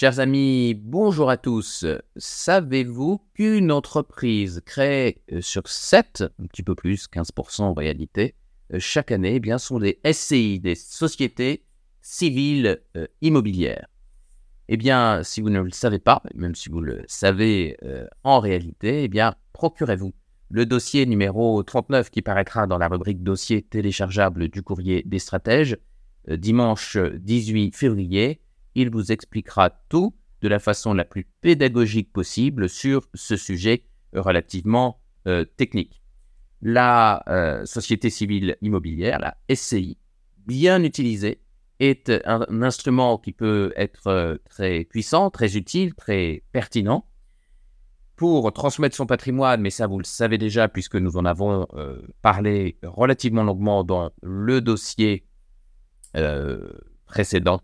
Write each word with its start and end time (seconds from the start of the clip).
Chers 0.00 0.20
amis, 0.20 0.74
bonjour 0.74 1.28
à 1.28 1.36
tous. 1.36 1.84
Savez-vous 2.14 3.20
qu'une 3.34 3.72
entreprise 3.72 4.62
crée 4.64 5.24
euh, 5.32 5.40
sur 5.40 5.66
7, 5.66 6.22
un 6.40 6.46
petit 6.46 6.62
peu 6.62 6.76
plus, 6.76 7.08
15% 7.12 7.62
en 7.62 7.74
réalité, 7.74 8.36
euh, 8.72 8.78
chaque 8.78 9.10
année, 9.10 9.34
eh 9.34 9.40
bien, 9.40 9.58
sont 9.58 9.80
des 9.80 9.98
SCI, 10.08 10.60
des 10.60 10.76
sociétés 10.76 11.64
civiles 12.00 12.80
euh, 12.96 13.08
immobilières 13.22 13.88
Eh 14.68 14.76
bien, 14.76 15.24
si 15.24 15.40
vous 15.40 15.50
ne 15.50 15.62
le 15.62 15.72
savez 15.72 15.98
pas, 15.98 16.22
même 16.32 16.54
si 16.54 16.68
vous 16.68 16.80
le 16.80 17.02
savez 17.08 17.76
en 18.22 18.38
réalité, 18.38 19.02
eh 19.02 19.08
bien, 19.08 19.34
procurez-vous 19.52 20.14
le 20.48 20.64
dossier 20.64 21.06
numéro 21.06 21.60
39 21.64 22.10
qui 22.10 22.22
paraîtra 22.22 22.68
dans 22.68 22.78
la 22.78 22.86
rubrique 22.86 23.24
dossier 23.24 23.62
téléchargeable 23.62 24.48
du 24.48 24.62
courrier 24.62 25.02
des 25.04 25.18
stratèges 25.18 25.76
dimanche 26.28 26.96
18 26.96 27.74
février 27.74 28.40
il 28.78 28.90
vous 28.90 29.10
expliquera 29.10 29.70
tout 29.88 30.14
de 30.40 30.48
la 30.48 30.60
façon 30.60 30.94
la 30.94 31.04
plus 31.04 31.26
pédagogique 31.40 32.12
possible 32.12 32.68
sur 32.68 33.08
ce 33.14 33.36
sujet 33.36 33.82
relativement 34.12 35.00
euh, 35.26 35.44
technique. 35.44 36.00
La 36.62 37.24
euh, 37.28 37.64
société 37.66 38.08
civile 38.08 38.56
immobilière, 38.62 39.18
la 39.18 39.36
SCI, 39.52 39.98
bien 40.46 40.82
utilisée, 40.84 41.42
est 41.80 42.10
un, 42.24 42.62
instrument 42.62 43.18
qui 43.18 43.32
peut 43.32 43.72
être 43.76 44.06
euh, 44.06 44.36
très 44.48 44.84
puissant, 44.84 45.30
très 45.30 45.56
utile, 45.56 45.94
très 45.94 46.44
pertinent 46.52 47.04
pour 48.14 48.52
transmettre 48.52 48.96
son 48.96 49.06
patrimoine, 49.06 49.60
mais 49.60 49.70
ça 49.70 49.86
vous 49.86 49.98
le 49.98 50.04
savez 50.04 50.38
déjà 50.38 50.68
puisque 50.68 50.96
nous 50.96 51.16
en 51.16 51.24
avons 51.24 51.68
parlé 52.20 52.76
relativement 52.82 53.44
longuement 53.44 53.84
dans 53.84 54.10
le 54.22 54.60
dossier 54.60 55.24
précédent 57.06 57.60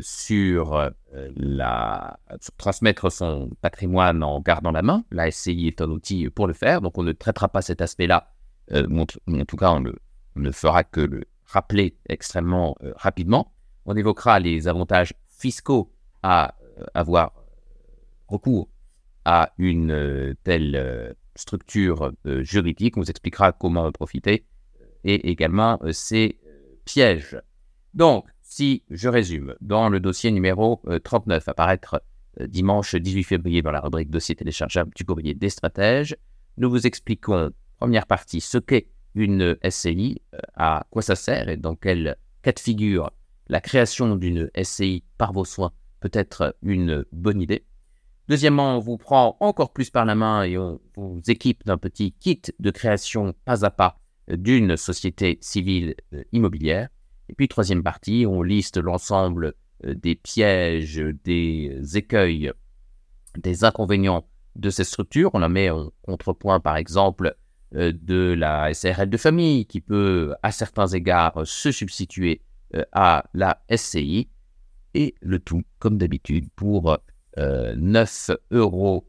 sur, 0.00 0.74
euh, 0.74 0.90
la, 1.36 2.18
transmettre 2.56 3.10
son 3.10 3.50
patrimoine 3.60 4.22
en 4.22 4.40
gardant 4.40 4.70
la 4.70 4.82
main. 4.82 5.04
La 5.10 5.30
SCI 5.30 5.68
est 5.68 5.80
un 5.80 5.90
outil 5.90 6.28
pour 6.30 6.46
le 6.46 6.52
faire, 6.52 6.80
donc 6.80 6.98
on 6.98 7.02
ne 7.02 7.12
traitera 7.12 7.48
pas 7.48 7.62
cet 7.62 7.80
aspect-là. 7.80 8.32
Euh, 8.72 8.86
en, 8.90 9.44
tout 9.44 9.56
cas, 9.56 9.72
on, 9.72 9.92
ne 10.36 10.50
fera 10.50 10.84
que 10.84 11.00
le 11.00 11.24
rappeler 11.46 11.96
extrêmement 12.08 12.76
rapidement. 12.96 13.52
On 13.86 13.96
évoquera 13.96 14.38
les 14.38 14.68
avantages 14.68 15.14
fiscaux 15.26 15.90
à 16.22 16.54
avoir 16.94 17.32
recours 18.28 18.68
à 19.24 19.52
une 19.56 20.34
telle 20.44 21.16
structure 21.34 22.12
juridique. 22.24 22.98
On 22.98 23.00
vous 23.00 23.10
expliquera 23.10 23.52
comment 23.52 23.86
en 23.86 23.92
profiter 23.92 24.44
et 25.04 25.30
également 25.30 25.80
ses 25.92 26.38
pièges. 26.84 27.40
Donc, 27.94 28.26
si 28.48 28.82
je 28.88 29.08
résume, 29.10 29.54
dans 29.60 29.90
le 29.90 30.00
dossier 30.00 30.30
numéro 30.30 30.80
39, 31.04 31.46
euh, 31.46 31.50
à 31.50 31.54
paraître 31.54 32.02
euh, 32.40 32.46
dimanche 32.46 32.94
18 32.94 33.22
février 33.22 33.60
dans 33.60 33.70
la 33.70 33.80
rubrique 33.80 34.10
dossier 34.10 34.34
téléchargeable 34.34 34.90
du 34.96 35.04
courrier 35.04 35.34
des 35.34 35.50
stratèges, 35.50 36.16
nous 36.56 36.70
vous 36.70 36.86
expliquons, 36.86 37.50
première 37.76 38.06
partie, 38.06 38.40
ce 38.40 38.56
qu'est 38.56 38.88
une 39.14 39.56
SCI, 39.68 40.22
euh, 40.34 40.38
à 40.54 40.86
quoi 40.90 41.02
ça 41.02 41.14
sert 41.14 41.50
et 41.50 41.58
dans 41.58 41.76
quel 41.76 42.16
cas 42.40 42.52
de 42.52 42.58
figure 42.58 43.10
la 43.48 43.60
création 43.60 44.16
d'une 44.16 44.50
SCI 44.60 45.04
par 45.18 45.34
vos 45.34 45.44
soins 45.44 45.72
peut 46.00 46.10
être 46.14 46.56
une 46.62 47.04
bonne 47.12 47.42
idée. 47.42 47.66
Deuxièmement, 48.28 48.76
on 48.76 48.80
vous 48.80 48.96
prend 48.96 49.36
encore 49.40 49.74
plus 49.74 49.90
par 49.90 50.06
la 50.06 50.14
main 50.14 50.44
et 50.44 50.56
on 50.56 50.80
vous 50.96 51.20
équipe 51.28 51.64
d'un 51.66 51.78
petit 51.78 52.12
kit 52.12 52.40
de 52.58 52.70
création 52.70 53.34
pas 53.44 53.66
à 53.66 53.70
pas 53.70 53.98
d'une 54.28 54.76
société 54.76 55.38
civile 55.40 55.94
immobilière. 56.32 56.88
Et 57.28 57.34
puis, 57.34 57.48
troisième 57.48 57.82
partie, 57.82 58.24
on 58.26 58.42
liste 58.42 58.78
l'ensemble 58.78 59.54
euh, 59.84 59.94
des 59.94 60.14
pièges, 60.14 61.02
des 61.24 61.80
écueils, 61.94 62.52
des 63.36 63.64
inconvénients 63.64 64.26
de 64.56 64.70
ces 64.70 64.84
structures. 64.84 65.30
On 65.34 65.38
la 65.38 65.48
met 65.48 65.70
en 65.70 65.90
contrepoint, 66.02 66.60
par 66.60 66.76
exemple, 66.76 67.36
euh, 67.74 67.92
de 67.94 68.34
la 68.36 68.72
SRL 68.72 69.10
de 69.10 69.16
famille 69.16 69.66
qui 69.66 69.80
peut, 69.80 70.34
à 70.42 70.50
certains 70.50 70.88
égards, 70.88 71.46
se 71.46 71.70
substituer 71.70 72.40
euh, 72.74 72.82
à 72.92 73.24
la 73.34 73.62
SCI. 73.74 74.28
Et 74.94 75.14
le 75.20 75.38
tout, 75.38 75.62
comme 75.78 75.98
d'habitude, 75.98 76.48
pour 76.56 76.96
9,90 77.36 78.36
euros 78.50 79.06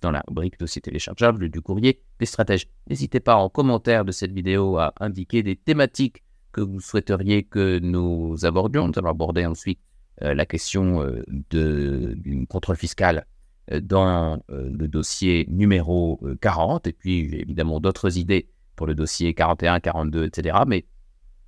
dans 0.00 0.10
la 0.12 0.22
rubrique 0.28 0.60
dossier 0.60 0.80
téléchargeable 0.80 1.48
du 1.48 1.60
courrier 1.60 2.02
des 2.20 2.26
stratèges. 2.26 2.68
N'hésitez 2.88 3.18
pas 3.18 3.36
en 3.36 3.48
commentaire 3.48 4.04
de 4.04 4.12
cette 4.12 4.30
vidéo 4.32 4.76
à 4.76 4.92
indiquer 5.00 5.42
des 5.42 5.56
thématiques 5.56 6.22
que 6.52 6.60
vous 6.60 6.80
souhaiteriez 6.80 7.42
que 7.44 7.78
nous 7.78 8.44
abordions. 8.44 8.88
Nous 8.88 8.94
allons 8.96 9.10
aborder 9.10 9.46
ensuite 9.46 9.80
euh, 10.22 10.34
la 10.34 10.44
question 10.44 11.02
euh, 11.02 11.22
du 11.28 12.46
contrôle 12.46 12.76
fiscal 12.76 13.26
euh, 13.72 13.80
dans 13.80 14.42
le 14.48 14.86
dossier 14.86 15.46
numéro 15.48 16.20
40, 16.40 16.86
et 16.86 16.92
puis 16.92 17.34
évidemment 17.34 17.80
d'autres 17.80 18.18
idées 18.18 18.48
pour 18.76 18.86
le 18.86 18.94
dossier 18.94 19.34
41, 19.34 19.80
42, 19.80 20.26
etc. 20.26 20.58
Mais 20.66 20.86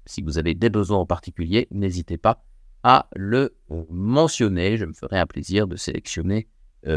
si 0.06 0.22
vous 0.22 0.38
avez 0.38 0.54
des 0.54 0.70
besoins 0.70 0.98
en 0.98 1.06
particulier, 1.06 1.68
n'hésitez 1.70 2.16
pas 2.16 2.44
à 2.82 3.08
le 3.14 3.54
mentionner. 3.90 4.76
Je 4.76 4.84
me 4.84 4.92
ferai 4.92 5.18
un 5.18 5.26
plaisir 5.26 5.66
de 5.66 5.76
sélectionner 5.76 6.48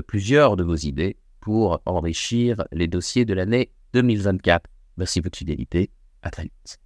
plusieurs 0.08 0.56
de 0.58 0.64
vos 0.64 0.76
idées 0.76 1.18
pour 1.40 1.82
enrichir 1.86 2.64
les 2.72 2.88
dossiers 2.88 3.24
de 3.24 3.36
l'année 3.36 3.72
2024. 3.94 4.68
Merci 4.98 5.20
de 5.20 5.26
votre 5.26 5.38
fidélité. 5.38 5.92
À 6.24 6.32
très 6.32 6.44
vite. 6.44 6.84